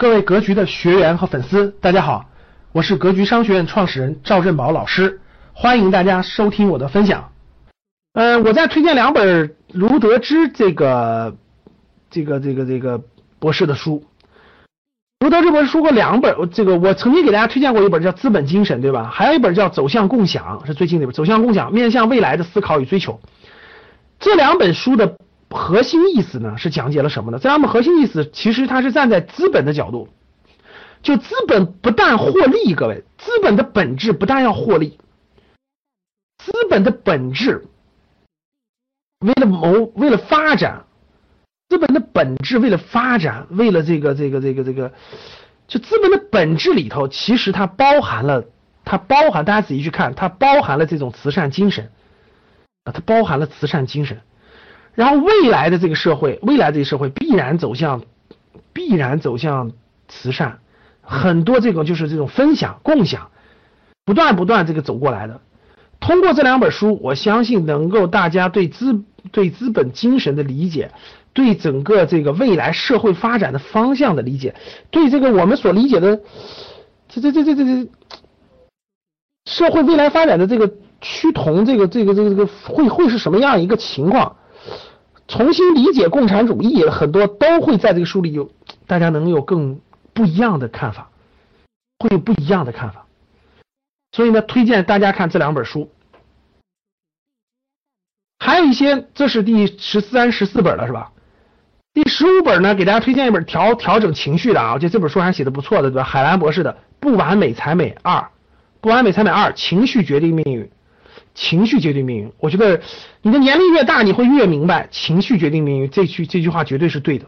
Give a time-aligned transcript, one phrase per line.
[0.00, 2.24] 各位格局的学员和粉丝，大家好，
[2.72, 5.20] 我是格局商学院创始人赵振宝老师，
[5.52, 7.32] 欢迎大家收听我的分享。
[8.14, 11.36] 呃，我再推荐两本卢德之这个
[12.10, 13.02] 这个这个这个
[13.38, 14.02] 博士的书。
[15.18, 19.10] 卢德之博士说过两本，这个我曾经给大家推荐过一本叫《资本精神》，对吧？
[19.12, 23.20] 还有一本叫《走向共享》，是最近的一本《走向共享》，面向未来的思考与追求。
[24.18, 25.18] 这两本书的。
[25.56, 27.38] 核心意思呢是讲解了什么呢？
[27.38, 30.08] 这两本核心意思其实它是站在资本的角度，
[31.02, 34.98] 就资本不但获利，各位，资本的本质不但要获利，
[36.38, 37.66] 资本的本质
[39.18, 40.84] 为了谋为了发展，
[41.68, 44.92] 资本的本质为了发展，为了这个这个这个这个，
[45.66, 48.44] 就资本的本质里头，其实它包含了，
[48.84, 51.90] 它包含大家仔细去看，它包含了这种慈善精神
[52.84, 54.20] 啊，它包含了慈善精神。
[55.00, 58.02] 然后未来的这个社会，未来这个社会必然走向，
[58.74, 59.72] 必然走向
[60.08, 60.58] 慈善，
[61.00, 63.30] 很多这种就是这种分享、共享，
[64.04, 65.40] 不断不断这个走过来的。
[66.00, 70.90] 通过这两本书，我相信能够大家对资对资本精神的理解，
[71.32, 74.54] 对整个这个未来社会发展的方向的理解，
[74.90, 76.20] 对这个我们所理解的
[77.08, 77.88] 这这这这这这
[79.46, 84.36] 社会未来发展的这个趋同，这个这个这个这个会会是什么样一个情况？
[85.30, 88.50] 重新理解共产主义，很多都会在这个书里有，
[88.88, 89.80] 大家能有更
[90.12, 91.08] 不一样的看法，
[92.00, 93.06] 会有不一样的看法。
[94.10, 95.88] 所以呢，推荐大家看这两本书。
[98.40, 101.12] 还有一些，这是第十三、十四本了，是吧？
[101.92, 106.02] 第十五本呢，给大家推荐一本调调整情绪的啊，我觉得这本书还写的不错的，对吧？
[106.02, 108.14] 海兰博士的《不完美才美二》，
[108.80, 110.68] 《不完美才美二》，情绪决定命运。
[111.34, 112.80] 情绪决定命运，我觉得
[113.22, 117.26] 你的年龄越大，你会越明白情绪决定命运这句这句话绝对是对的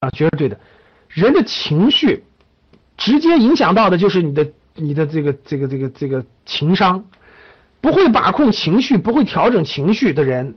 [0.00, 0.60] 啊，绝对对的。
[1.08, 2.24] 人的情绪
[2.96, 7.04] 直接影响到的就是你的你的这个这个这个这个情商，
[7.80, 10.56] 不会把控情绪，不会调整情绪的人，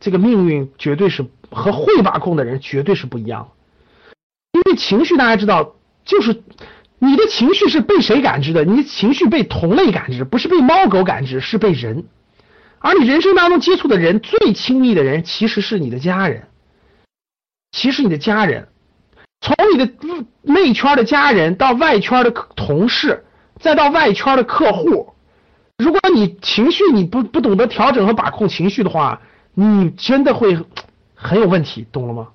[0.00, 3.48] 这个命运绝对是和会把控的人绝对是不一样。
[4.52, 6.42] 因为情绪大家知道就是。
[7.00, 8.64] 你的情绪是被谁感知的？
[8.64, 12.06] 你的情绪被同类感知，不是被猫狗感知，是被人。
[12.80, 16.48] 而你人生当中接触的人，最亲密的人其实是你的家人。
[17.70, 18.68] 其实你的家人，
[19.40, 19.92] 从你的
[20.42, 23.24] 内圈的家人到外圈的同事，
[23.60, 25.14] 再到外圈的客户，
[25.76, 29.20] 如果你情绪你不不懂得调整和把控情绪的话，
[29.54, 30.58] 你真的会
[31.14, 32.28] 很有问题，懂了吗？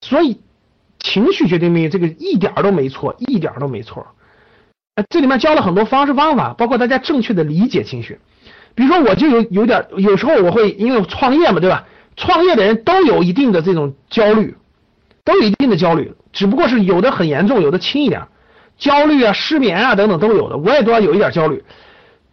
[0.00, 0.40] 所以。
[1.02, 4.06] 情绪决定命运，这个一点都没错，一点都没错。
[5.10, 8.18] 这里面教了很多方式方法，包括大家正确的理解情绪。
[8.74, 11.84] 比如说，我就有有点，有时候我会因为创业嘛，对吧？
[12.16, 14.54] 创业的人都有一定的这种焦虑，
[15.24, 18.22] 都有一定的焦虑，只不过是有的很严重，有的轻一点。
[18.78, 21.62] 焦虑啊、失眠啊等等都有的，我也都要有一点焦虑。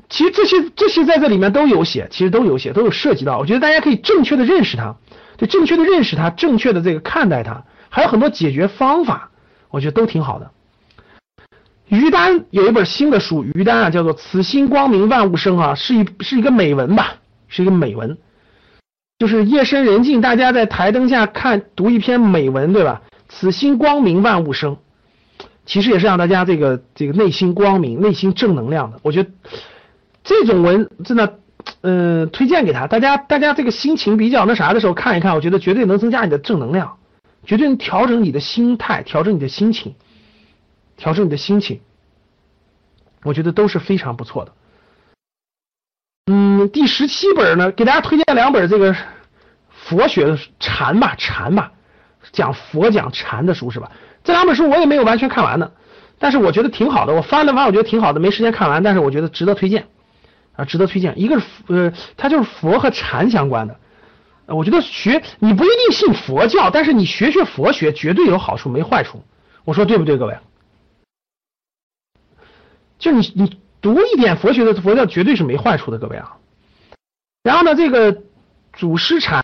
[0.10, 3.38] 其实这些这些在这里面都有写，其实都有写，都有涉及到。
[3.38, 4.96] 我觉得大家可以正确的认识它，
[5.38, 7.64] 就正确的认识它，正确的这个看待它。
[7.90, 9.32] 还有很多解决方法，
[9.70, 10.52] 我觉得都挺好的。
[11.88, 17.16] 于丹有一本新的书，于丹啊叫做《此心光明万物生》啊，是一是一个美文吧，
[17.48, 18.18] 是一个美文，
[19.18, 23.02] 就是夜深人静，大家在台灯下看读一篇美文，对吧？
[23.28, 24.78] 此心光明万物生，
[25.66, 29.00] 其实也是让大家这个这个内心光明、内心正能量的。
[29.02, 29.32] 我觉得
[30.24, 31.40] 这种文真的，
[31.82, 36.98] 嗯，推荐给他，大家大家这个心情比较那啥的时候看一看，我觉得绝对能增加你的正能量。
[37.50, 39.96] 绝对能调整你的心态，调整你的心情，
[40.98, 41.82] 调整你的心情，
[43.24, 44.54] 我觉得都是非常不错的。
[46.32, 48.96] 嗯，第十七本呢，给大家推荐两本这个
[49.72, 51.72] 佛学的禅吧，禅吧，
[52.32, 53.92] 讲佛讲禅的书是吧？
[54.24, 55.72] 这两本书我也没有完全看完呢，
[56.20, 59.88] 但是我觉得挺好的，我翻了翻，我觉得挺好的，没时间看完，但是我觉得值得推荐
[60.56, 61.20] 啊，值得推荐。
[61.20, 63.80] 一个是呃，它就是佛和禅相关的。
[64.56, 69.24] 我觉得学你不一定信佛教，但是你学学佛学绝对有好处，没坏处。
[69.66, 70.38] 我说对不对，各位？
[72.98, 76.38] 就你你读一点佛学的佛教绝对是没坏处的，各位啊。
[77.44, 78.24] 然后呢，这个
[78.74, 79.42] 祖师禅，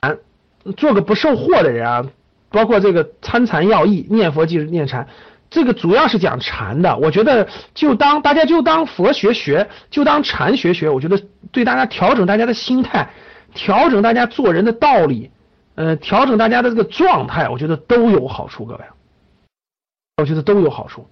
[0.75, 2.05] 做个不受惑的人啊，
[2.49, 5.07] 包括这个参禅要义，念佛即是念禅，
[5.49, 6.97] 这个主要是讲禅的。
[6.97, 11.21] 我觉得就当大家就当佛学学，就当禅学学，我觉得
[11.51, 13.09] 对大家调整大家的心态。
[13.55, 15.31] 调整大家做人的道理，
[15.73, 18.81] 呃，调整大家的这个状态，我觉得都有好处，各位，
[20.17, 21.07] 我觉得都有好处，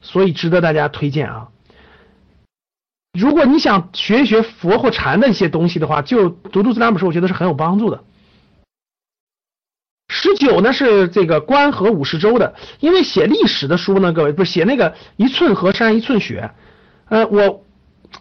[0.00, 1.48] 所以值得大家推荐啊。
[3.18, 8.02] 如果你想学一学佛或禅的一些东西的话，就读读这两本书，我觉得是很有帮助的。
[10.08, 16.50] 十九呢是这个关河五十州的，因为写历史的书呢，各位不是写那个一寸河山一寸血，
[17.08, 17.64] 呃，我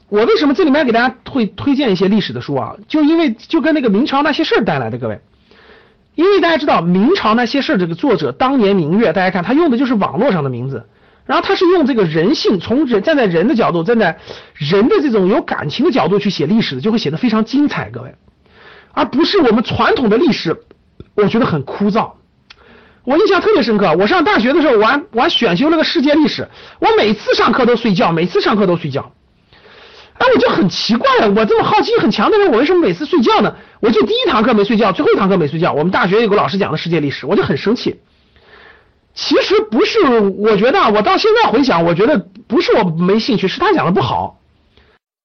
[0.09, 2.75] 我为什么这里面给大家会推荐一些历史的书啊？
[2.87, 5.19] 就因为就跟那个明朝那些事儿带来的，各位，
[6.15, 10.85] 因为大家知道明朝那些事儿这个作者当年明月，大家看他用的就是网络上的名字，
[11.25, 14.17] 然后他是用这个人性，从人站在人的角度，站在
[14.53, 18.13] 人的这种有感情的角度去写历史的，就会写的非常精彩，各位，
[18.91, 20.55] 而不是我们传统的历史。
[21.15, 22.11] 我觉得很枯燥，
[23.03, 23.95] 我印象特别深刻。
[23.99, 26.47] 我上大学的时候，我还我还选修了个世界历史，
[26.79, 29.11] 我每次上课都睡觉，每次上课都睡觉。
[30.17, 33.55] 哎，我就很奇怪了，我这么好奇很强的人，我为什么每次睡觉呢？
[33.81, 35.73] 我就第一堂课没睡觉，最后一堂课没睡觉。
[35.73, 37.99] 我们大学有个老师讲的世界历史，我就很生气。
[39.13, 39.99] 其实不是，
[40.37, 44.39] 我觉得我到现在回想，我觉得不是我没兴趣，是他讲的不好。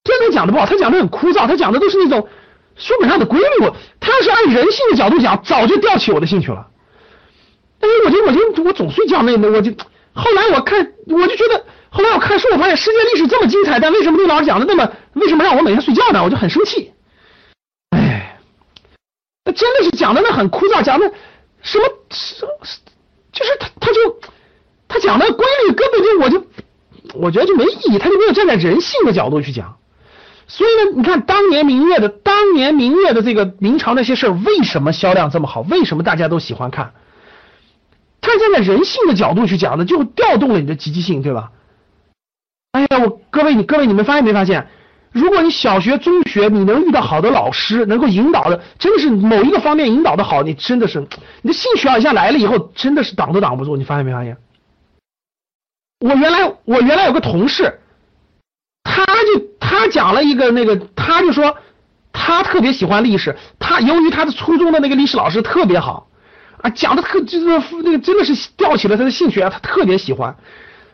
[0.05, 2.29] 真的讲的不好，他讲的很枯燥，他讲的都是那种。
[2.77, 6.69] 书本上的规律，他要是按人性的角度讲，早就吊起我的兴趣了。
[7.81, 9.73] 但是我就我就我总睡觉，那那我就
[10.19, 16.23] 后来我看我就觉得，后来我看书，我发现世界历史这么精彩，但为什么那老师讲的那么，为什么让我每天睡觉呢？
[16.25, 16.93] 我就很生气。
[17.91, 18.41] 哎，
[19.45, 21.11] 那真的是讲的那很枯燥，讲的
[21.63, 22.51] 什么什么
[23.33, 24.21] 就是他他就
[24.89, 26.47] 他讲的规律根本就我就
[27.15, 29.79] 我觉得就没意义，他就没有站在人性的角度去讲。
[30.49, 35.61] 所以呢，你看当年明月的当年明月的这个明朝那些事儿，为什么销量这么好？
[35.61, 36.93] 为什么大家都喜欢看？
[38.21, 41.51] 他站在人性的角度去讲的，就调动了你的积极性，对吧？
[42.73, 44.69] 哎呀，我各位你各位你们发现没发现？
[45.11, 51.01] 如果你小学中学你能遇到好的老师，能够引导的，真的是某一个方面引导的好，你真的是
[51.41, 53.77] 你的兴趣啊一下来了以后，真的是挡都挡不住。
[53.77, 54.37] 你发现没发现？
[56.01, 57.81] 我原来我原来有个同事。
[58.85, 61.57] 他就他讲了一个那个，他就说
[62.13, 66.09] 他特别喜欢历史，他由于他的初中的那个历史老师特别好
[66.63, 67.47] 啊，讲的特就是
[67.83, 70.37] 那个真的是吊起了他的兴趣啊，他特别喜欢。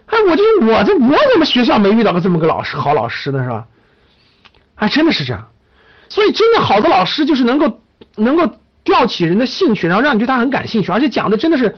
[0.07, 3.67] 哎，我就我这我怎么学校没遇到过这么个老师好老师呢是吧？
[4.75, 5.49] 哎，真的是这样，
[6.09, 7.81] 所以真的好的老师就是能够
[8.17, 11.77] 能够吊起人的兴趣，然后让你对他很感兴趣，而且讲的真的是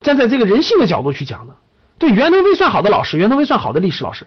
[0.00, 1.54] 站在这个人性的角度去讲的。
[1.98, 4.26] 对，袁腾飞算好的老师，袁腾飞算好的历史老师。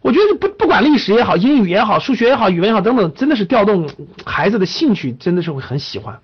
[0.00, 3.90] 我觉得不不管历史也好，英语也好，数学也好，语文也好，等等，真的是调动
[4.24, 6.20] 孩子的兴趣，真的是会很喜欢，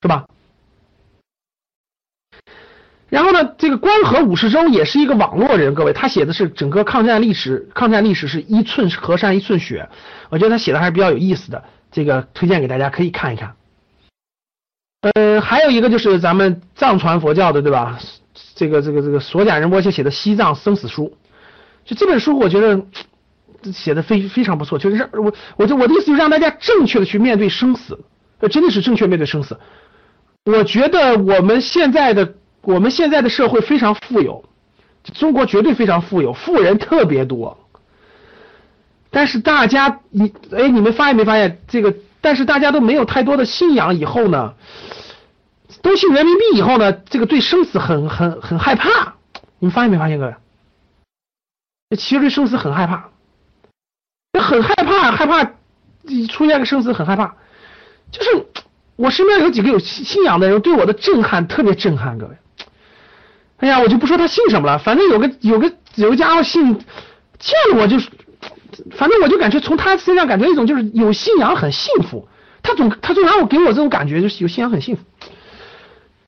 [0.00, 0.24] 是吧？
[3.12, 9.86] 然后呢，这个关河武士周也是一个网络人，各位，他写的是整个抗战历史，抗战历史是一寸河山一寸血，
[10.30, 13.54] 我觉得他写的还是比较有意思的，这个推荐给大家可以看一看。
[15.02, 17.98] 呃，还有一个就是咱们藏传佛教的，对吧？
[18.54, 21.04] 这个这个这个索甲仁波切写的《西藏生死书》。
[21.84, 22.82] 就这本书，我觉得
[23.74, 24.78] 写的非非常不错。
[24.78, 27.98] 就是让我，我就我的意思，就是让大家正确的去面对生死，
[28.38, 29.58] 呃真的是正确面对生死。
[30.46, 34.44] 我觉得我们现在的我们现在的社会非常富有，
[35.14, 37.58] 中国绝对非常富有，富人特别多。
[39.10, 41.94] 但是大家，你哎，你们发现没发现这个？
[42.20, 44.54] 但是大家都没有太多的信仰，以后呢，
[45.82, 49.14] 都信人民币以后呢，这个对生死很很很害怕。
[49.58, 50.34] 你们发现没发现，各位？
[51.96, 53.10] 其实对生死很害怕，
[54.40, 55.44] 很害怕，害怕
[56.30, 57.34] 出现个生死很害怕。
[58.12, 58.46] 就是
[58.96, 62.36] 我身边有几个有信仰的人，对我的震撼特别震撼，各位。
[63.62, 66.64] 哎呀，我就不说他信什么了，反正有个有个有个家伙信，
[67.38, 68.10] 见了我就是，
[68.90, 72.26] 反正我就感觉从他身上感觉一种就是有信仰很幸福。
[72.60, 75.02] 他总他总让我给我这种感觉，就是有信仰很幸福。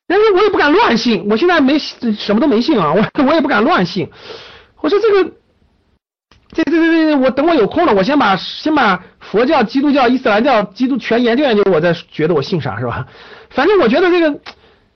[0.06, 4.08] 但是我也不敢乱信，我现在没什么都没信啊，我我也不敢乱信。
[4.80, 5.32] 我说这个。
[6.52, 13.04] 这这这这，我等我有空了，我先把先把佛教、基督教、伊斯兰教、基督全研究研究，我再觉得我信啥是吧？
[13.50, 14.38] 反正我觉得这个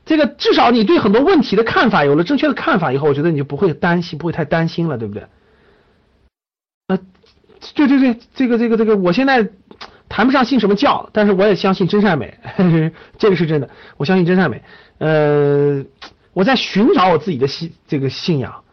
[0.08, 5.26] 这个，至少你对很多问题的看法有了正确的看法以后，我觉得你就不会担心，不会太担心了，对不对？
[6.86, 6.98] 呃，
[7.74, 9.46] 对对对，这个这个这个，我现在
[10.08, 12.38] 谈不上信什么教，但是我也相信真善美，
[13.18, 14.62] 这个是真的，我相信真善美。
[14.96, 15.84] 呃，
[16.32, 18.64] 我在寻找我自己的信这个信仰。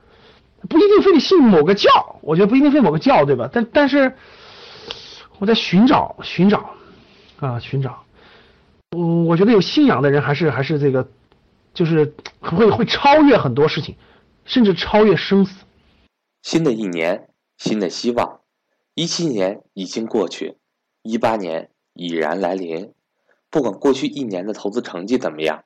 [0.69, 3.49] 不一定非得信某个教，我觉得不一定非某个教，对吧？
[3.51, 4.13] 但但是
[5.37, 6.71] 我在寻找寻找
[7.39, 8.03] 啊寻找，
[8.97, 11.07] 嗯，我觉得有信仰的人还是还是这个，
[11.75, 13.95] 就是会会超越很多事情，
[14.45, 15.65] 甚至超越生死。
[16.41, 18.39] 新的一年，新的希望，
[18.93, 20.57] 一七年已经过去，
[21.03, 22.93] 一八年已然来临。
[23.49, 25.65] 不管过去一年的投资成绩怎么样，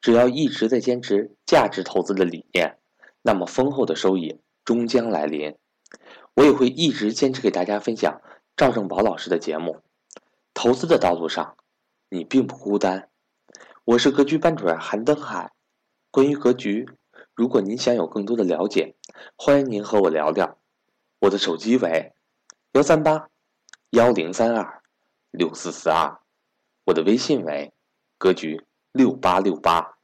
[0.00, 2.78] 只要一直在坚持价值投资的理念。
[3.20, 5.56] 那么丰厚的收益终将来临，
[6.32, 8.22] 我也会一直坚持给大家分享
[8.56, 9.82] 赵正宝老师的节目。
[10.54, 11.56] 投资的道路上，
[12.08, 13.09] 你并不孤单。
[13.84, 15.52] 我是格局班主任韩登海。
[16.10, 16.86] 关于格局，
[17.34, 18.94] 如果您想有更多的了解，
[19.36, 20.58] 欢迎您和我聊聊。
[21.20, 22.12] 我的手机为
[22.72, 23.30] 幺三八
[23.90, 24.82] 幺零三二
[25.30, 26.20] 六四四二，
[26.84, 27.72] 我的微信为
[28.18, 29.96] 格局六八六八。